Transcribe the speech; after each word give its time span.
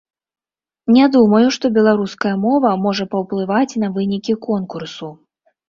Не 0.95 1.05
думаю, 1.15 1.41
што 1.57 1.65
беларуская 1.75 2.33
мова 2.47 2.73
можа 2.87 3.05
паўплываць 3.13 3.79
на 3.85 3.93
вынікі 4.01 4.39
конкурсу. 4.51 5.15